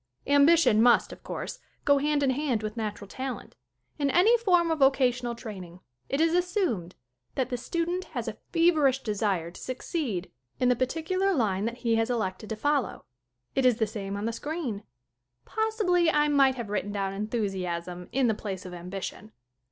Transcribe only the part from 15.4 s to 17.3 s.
Possibly I might have written down